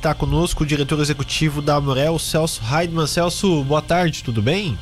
[0.00, 3.04] Está conosco o diretor executivo da Amorel, Celso Heidman.
[3.04, 4.78] Celso, boa tarde, tudo bem?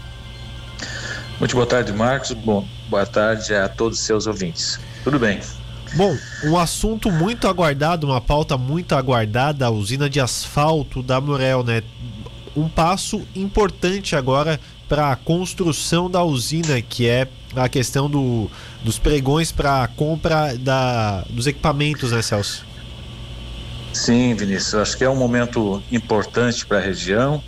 [1.39, 2.33] Muito boa tarde, Marcos.
[2.33, 4.79] Bom, boa tarde a todos os seus ouvintes.
[5.03, 5.41] Tudo bem.
[5.95, 11.65] Bom, um assunto muito aguardado, uma pauta muito aguardada, a usina de asfalto da Amorel,
[11.65, 11.83] né?
[12.55, 18.51] Um passo importante agora para a construção da usina, que é a questão do,
[18.85, 22.76] dos pregões para a compra da, dos equipamentos, né, Celso?
[23.97, 27.43] Sim, Vinícius, acho que é um momento importante para a região.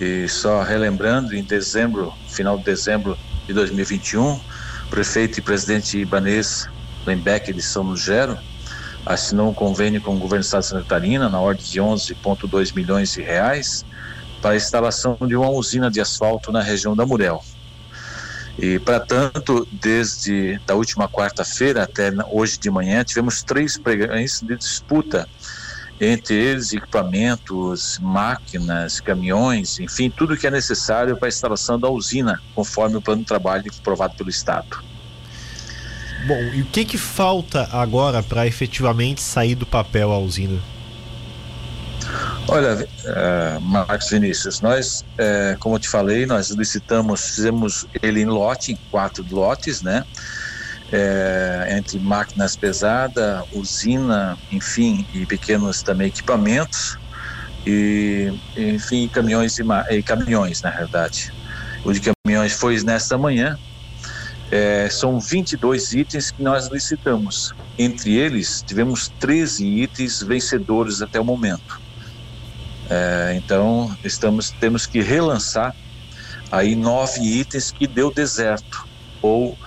[0.00, 4.40] E só relembrando, em dezembro, final de dezembro de 2021, o
[4.88, 6.66] prefeito e presidente Ibanês
[7.06, 8.38] Lembeck de São Lugero
[9.04, 12.74] assinou um convênio com o governo do estado de Santa Catarina na ordem de 11,2
[12.74, 13.84] milhões de reais
[14.40, 17.44] para a instalação de uma usina de asfalto na região da Murel.
[18.58, 24.56] E, para tanto, desde da última quarta-feira até hoje de manhã, tivemos três pregões de
[24.56, 25.28] disputa
[26.00, 32.40] entre eles equipamentos, máquinas, caminhões, enfim, tudo que é necessário para a instalação da usina,
[32.54, 34.84] conforme o plano de trabalho aprovado pelo Estado.
[36.26, 40.60] Bom, e o que, que falta agora para efetivamente sair do papel a usina?
[42.48, 48.26] Olha, uh, Marcos Vinícius, nós, uh, como eu te falei, nós licitamos, fizemos ele em
[48.26, 50.04] lote, em quatro lotes, né?
[50.92, 56.98] É, entre máquinas pesadas, usina, enfim, e pequenos também equipamentos,
[57.66, 61.32] e enfim, caminhões e, e caminhões, na verdade.
[61.84, 63.58] O de caminhões foi nesta manhã.
[64.50, 67.52] É, são 22 itens que nós licitamos.
[67.76, 71.80] Entre eles, tivemos 13 itens vencedores até o momento.
[72.88, 75.74] É, então, estamos temos que relançar
[76.52, 78.86] aí nove itens que deu deserto
[79.20, 79.58] ou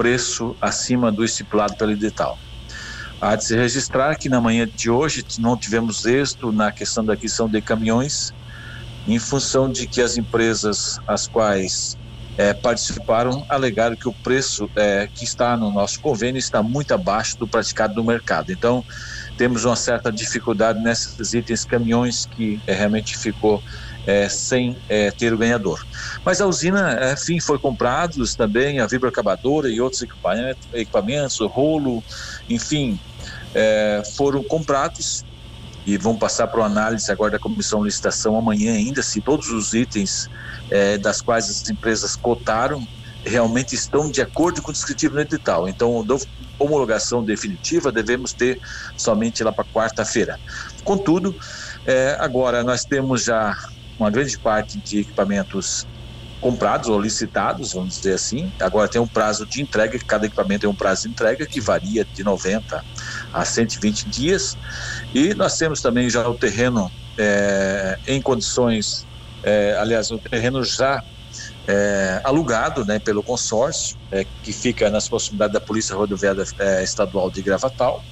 [0.00, 2.38] preço acima do estipulado pelo edital.
[3.20, 7.12] Há de se registrar que na manhã de hoje não tivemos êxito na questão da
[7.12, 8.32] aquisição de caminhões,
[9.06, 11.98] em função de que as empresas as quais
[12.38, 17.38] é, participaram alegaram que o preço é, que está no nosso convênio está muito abaixo
[17.38, 18.50] do praticado no mercado.
[18.50, 18.82] Então,
[19.36, 23.62] temos uma certa dificuldade nesses itens caminhões que é, realmente ficou
[24.06, 25.84] é, sem é, ter o ganhador.
[26.24, 32.02] Mas a usina, enfim, foi comprados também a vibroacabadora e outros equipamentos, rolo,
[32.48, 32.98] enfim,
[33.54, 35.24] é, foram comprados
[35.86, 39.72] e vão passar para análise agora da comissão de licitação amanhã ainda se todos os
[39.72, 40.28] itens
[40.70, 42.86] é, das quais as empresas cotaram
[43.24, 45.68] realmente estão de acordo com o descritivo no edital.
[45.68, 46.04] Então,
[46.58, 48.60] homologação definitiva devemos ter
[48.96, 50.38] somente lá para quarta-feira.
[50.84, 51.36] Contudo,
[51.86, 53.56] é, agora nós temos já
[54.00, 55.86] uma grande parte de equipamentos
[56.40, 58.50] comprados ou licitados, vamos dizer assim.
[58.60, 62.04] Agora tem um prazo de entrega, cada equipamento tem um prazo de entrega que varia
[62.10, 62.82] de 90
[63.30, 64.56] a 120 dias.
[65.12, 69.06] E nós temos também já o terreno é, em condições,
[69.44, 70.98] é, aliás, o terreno já
[71.68, 73.96] é, alugado né, pelo consórcio,
[74.42, 76.42] que fica nas proximidades da Polícia Rodoviária
[76.82, 78.02] Estadual de Gravatal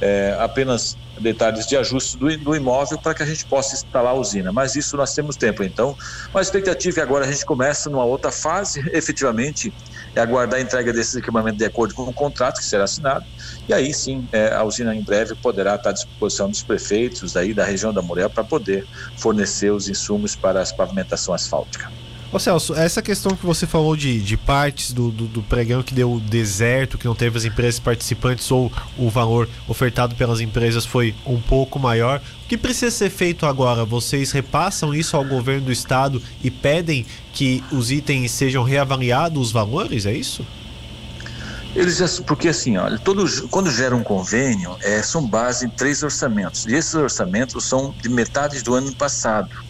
[0.00, 4.18] é, apenas detalhes de ajuste do, do imóvel para que a gente possa instalar a
[4.18, 4.52] usina.
[4.52, 5.96] Mas isso nós temos tempo, então.
[6.34, 9.74] A expectativa é agora a gente começa numa outra fase, efetivamente,
[10.14, 13.24] é aguardar a entrega desses equipamentos de acordo com o contrato que será assinado.
[13.68, 17.52] E aí sim, é, a usina em breve poderá estar à disposição dos prefeitos aí
[17.54, 18.86] da região da Murel para poder
[19.20, 21.86] fornecer os insumos para a pavimentação asfáltica.
[22.30, 25.94] Ô Celso, essa questão que você falou de, de partes do, do, do, pregão que
[25.94, 31.14] deu deserto, que não teve as empresas participantes ou o valor ofertado pelas empresas foi
[31.24, 32.20] um pouco maior.
[32.44, 33.82] O que precisa ser feito agora?
[33.82, 39.50] Vocês repassam isso ao governo do estado e pedem que os itens sejam reavaliados, os
[39.50, 40.46] valores, é isso?
[41.74, 46.66] Eles porque assim, olha, todo, quando gera um convênio, é, são base em três orçamentos.
[46.66, 49.67] E esses orçamentos são de metade do ano passado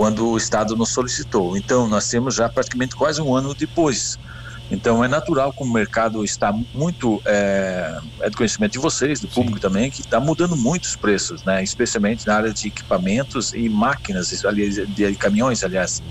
[0.00, 1.58] quando o Estado nos solicitou.
[1.58, 4.18] Então, nós temos já praticamente quase um ano depois.
[4.70, 7.20] Então, é natural, como o mercado está muito.
[7.26, 9.60] É, é do conhecimento de vocês, do público Sim.
[9.60, 11.62] também, que está mudando muito os preços, né?
[11.62, 16.02] especialmente na área de equipamentos e máquinas, aliás, de caminhões, aliás.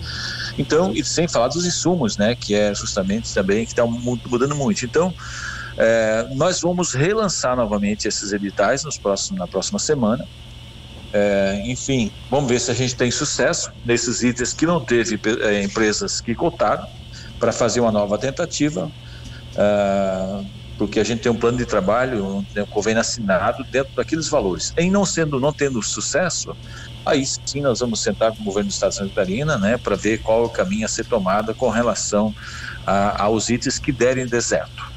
[0.56, 2.35] Então, e sem falar dos insumos, né?
[2.35, 4.85] que é justamente também que está mudando muito.
[4.85, 5.12] Então,
[5.75, 10.27] é, nós vamos relançar novamente esses editais nos próximos, na próxima semana
[11.11, 15.63] é, enfim, vamos ver se a gente tem sucesso nesses itens que não teve é,
[15.63, 16.85] empresas que cotaram
[17.39, 18.91] para fazer uma nova tentativa,
[19.56, 20.45] é,
[20.77, 24.71] porque a gente tem um plano de trabalho, um convênio assinado dentro daqueles valores.
[24.77, 26.56] Em não sendo, não tendo sucesso,
[27.06, 29.95] aí sim nós vamos sentar com o governo do Estado de Santa Catarina, né, para
[29.95, 32.33] ver qual o caminho a ser tomado com relação
[32.85, 34.88] a, aos itens que derem deserto.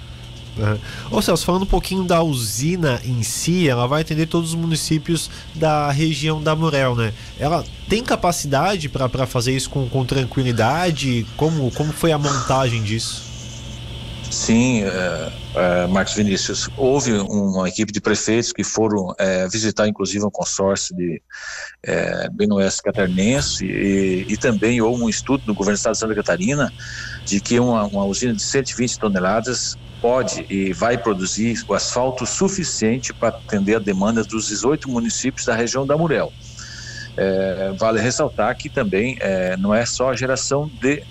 [0.56, 0.78] Uhum.
[1.18, 5.30] Ô Celso, falando um pouquinho da usina em si, ela vai atender todos os municípios
[5.54, 7.12] da região da Murel, né?
[7.38, 11.26] Ela tem capacidade para fazer isso com, com tranquilidade?
[11.36, 13.32] Como, como foi a montagem disso?
[14.30, 20.24] Sim, é, é, Marcos Vinícius, houve uma equipe de prefeitos que foram é, visitar, inclusive,
[20.24, 21.20] um consórcio de
[22.32, 26.14] bem oeste catarinense e, e, também houve um estudo no governo do estado de Santa
[26.14, 26.72] Catarina
[27.26, 33.14] de que uma, uma usina de 120 toneladas pode e vai produzir o asfalto suficiente
[33.14, 36.32] para atender a demanda dos 18 municípios da região da Murel.
[37.16, 41.04] É, vale ressaltar que também é, não é só a geração de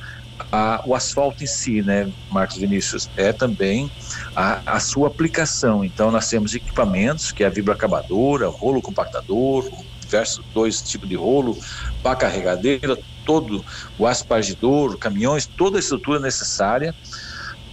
[0.51, 3.89] a, o asfalto em si, né, Marcos Vinícius, é também
[4.35, 5.85] a, a, sua aplicação.
[5.85, 11.55] Então, nós temos equipamentos, que é a vibroacabadora, rolo compactador, diversos dois tipos de rolo,
[12.01, 13.63] pá carregadeira, todo
[13.99, 16.95] o aspargidor, caminhões, toda a estrutura necessária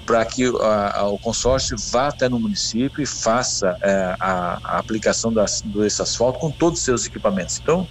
[0.09, 4.79] para que a, a, o consórcio vá até no município e faça é, a, a,
[4.79, 7.61] aplicação das, desse asfalto com todos os seus equipamentos.
[7.63, 7.87] Então,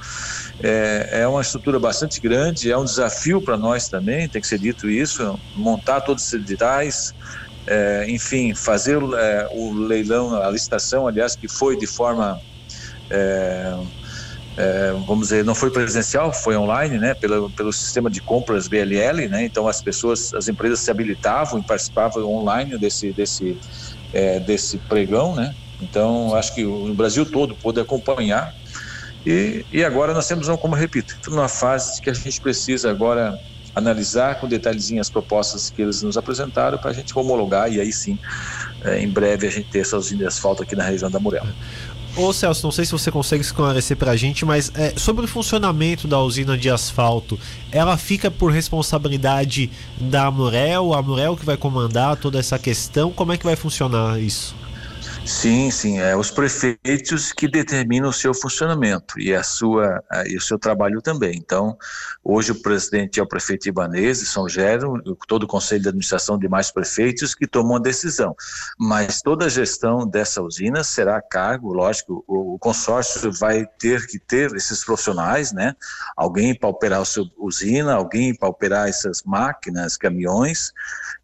[0.64, 4.58] é, é uma estrutura bastante grande, é um desafio para nós também, tem que ser
[4.58, 7.14] dito isso, montar todos esses editais,
[7.68, 12.42] é, enfim, fazer é, o leilão, a licitação, aliás, que foi de forma
[13.12, 13.78] é,
[14.57, 19.27] é, vamos dizer, não foi presencial, foi online, né, pelo, pelo sistema de compras BLL,
[19.30, 23.57] né, então as pessoas, as empresas se habilitavam e participavam online desse, desse,
[24.12, 28.51] é, desse pregão, né, então acho que o Brasil todo pôde acompanhar
[29.25, 33.38] e, e agora nós temos, como repito, numa fase que a gente precisa agora
[33.75, 37.94] analisar com detalhezinho as propostas que eles nos apresentaram para a gente homologar e aí
[37.94, 38.18] sim,
[38.83, 41.45] é, em breve a gente ter essa usina de asfalto aqui na região da Murel.
[42.18, 45.28] Ô Celso, não sei se você consegue esclarecer para a gente, mas é, sobre o
[45.28, 47.40] funcionamento da usina de asfalto,
[47.72, 49.69] ela fica por responsabilidade
[50.02, 54.19] da Amurel, a Amurel que vai comandar toda essa questão, como é que vai funcionar
[54.19, 54.56] isso?
[55.27, 60.41] Sim, sim, é os prefeitos que determinam o seu funcionamento e a sua e o
[60.41, 61.35] seu trabalho também.
[61.35, 61.77] Então,
[62.24, 64.94] hoje o presidente é o prefeito Ibanez São Gero,
[65.27, 68.33] todo o conselho de administração de mais prefeitos que tomam a decisão.
[68.79, 74.07] Mas toda a gestão dessa usina será a cargo, lógico, o, o consórcio vai ter
[74.07, 75.75] que ter esses profissionais, né?
[76.15, 80.71] Alguém para operar a sua usina, alguém para operar essas máquinas, caminhões,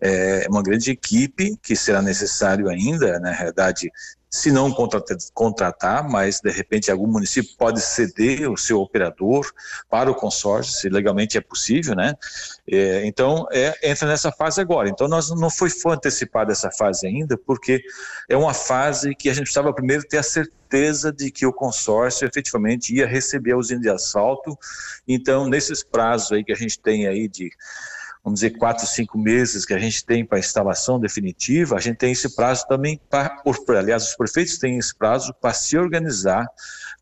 [0.01, 3.92] é uma grande equipe que será necessário ainda, na realidade,
[4.33, 4.73] se não
[5.31, 9.45] contratar, mas de repente algum município pode ceder o seu operador
[9.87, 12.15] para o consórcio, se legalmente é possível, né?
[12.67, 14.89] É, então, é, entra nessa fase agora.
[14.89, 17.83] Então, nós não foi, foi antecipada essa fase ainda, porque
[18.27, 22.27] é uma fase que a gente precisava primeiro ter a certeza de que o consórcio
[22.27, 24.57] efetivamente ia receber a usina de asfalto.
[25.07, 27.51] Então, nesses prazos aí que a gente tem aí de
[28.23, 32.13] vamos dizer, quatro, cinco meses que a gente tem para instalação definitiva, a gente tem
[32.13, 33.41] esse prazo também para,
[33.77, 36.47] aliás, os prefeitos têm esse prazo para se organizar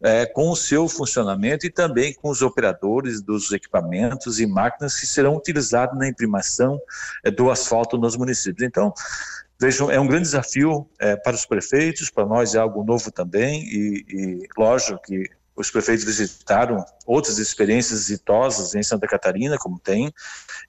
[0.02, 5.06] é, com o seu funcionamento e também com os operadores dos equipamentos e máquinas que
[5.06, 6.82] serão utilizados na imprimação
[7.24, 8.68] é, do asfalto nos municípios.
[8.68, 8.92] Então,
[9.62, 13.62] Vejam, é um grande desafio é, para os prefeitos, para nós é algo novo também,
[13.62, 15.30] e, e lógico que
[15.62, 20.14] os prefeitos visitaram outras experiências exitosas em Santa Catarina, como tem,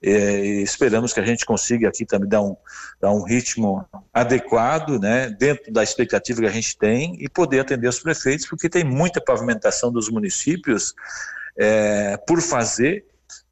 [0.02, 2.56] e esperamos que a gente consiga aqui também dar um,
[3.00, 7.88] dar um ritmo adequado, né, dentro da expectativa que a gente tem e poder atender
[7.88, 10.94] os prefeitos, porque tem muita pavimentação dos municípios
[11.56, 13.04] é, por fazer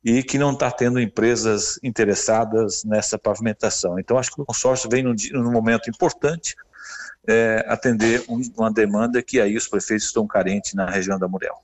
[0.04, 3.98] e que não está tendo empresas interessadas nessa pavimentação.
[3.98, 6.54] Então, acho que o consórcio vem num, num momento importante
[7.28, 11.54] é, atender um, uma demanda que aí os prefeitos estão carentes na região da Muriel.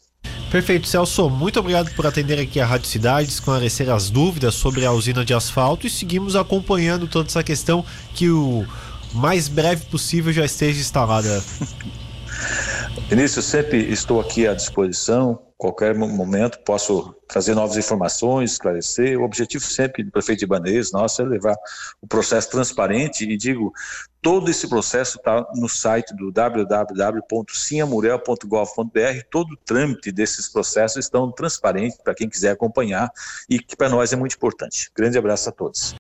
[0.51, 1.29] Perfeito, Celso.
[1.29, 5.35] Muito obrigado por atender aqui a Rádio Cidade, esclarecer as dúvidas sobre a usina de
[5.35, 7.85] asfalto e seguimos acompanhando toda essa questão
[8.15, 8.65] que o
[9.13, 11.43] mais breve possível já esteja instalada.
[13.09, 19.19] Vinícius, sempre estou aqui à disposição qualquer momento posso trazer novas informações, esclarecer.
[19.19, 21.57] O objetivo sempre do prefeito Ibanez, nosso, é levar
[22.01, 23.73] o processo transparente e digo,
[24.21, 31.97] todo esse processo está no site do www.ciamurel.gov.br, todo o trâmite desses processos estão transparentes
[32.03, 33.11] para quem quiser acompanhar
[33.49, 34.91] e que para nós é muito importante.
[34.95, 35.95] Grande abraço a todos.